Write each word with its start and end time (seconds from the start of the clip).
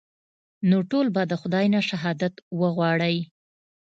نو 0.69 0.77
ټول 0.91 1.07
به 1.15 1.21
د 1.27 1.33
خداى 1.41 1.65
نه 1.75 1.81
شهادت 1.89 2.33
وغواړئ. 2.61 3.17